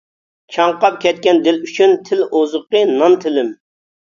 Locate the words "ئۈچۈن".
1.67-1.93